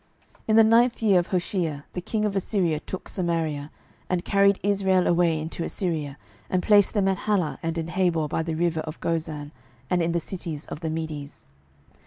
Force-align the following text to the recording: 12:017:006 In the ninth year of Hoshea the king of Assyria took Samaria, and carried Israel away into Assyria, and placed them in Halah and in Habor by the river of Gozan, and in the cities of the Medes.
12:017:006 0.39 0.41
In 0.47 0.55
the 0.55 0.63
ninth 0.63 1.01
year 1.03 1.19
of 1.19 1.27
Hoshea 1.27 1.83
the 1.93 2.01
king 2.01 2.25
of 2.25 2.35
Assyria 2.35 2.79
took 2.79 3.07
Samaria, 3.07 3.69
and 4.09 4.25
carried 4.25 4.59
Israel 4.63 5.05
away 5.05 5.39
into 5.39 5.63
Assyria, 5.63 6.17
and 6.49 6.63
placed 6.63 6.95
them 6.95 7.07
in 7.07 7.15
Halah 7.17 7.59
and 7.61 7.77
in 7.77 7.85
Habor 7.85 8.27
by 8.27 8.41
the 8.41 8.55
river 8.55 8.79
of 8.79 8.99
Gozan, 8.99 9.51
and 9.91 10.01
in 10.01 10.11
the 10.11 10.19
cities 10.19 10.65
of 10.65 10.79
the 10.79 10.89
Medes. 10.89 11.45